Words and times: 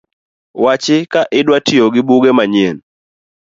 Wachi 0.63 0.97
ka 1.13 1.21
idwa 1.39 1.57
tiyo 1.65 1.85
gi 1.93 2.01
buge 2.07 2.31
manyien 2.37 2.77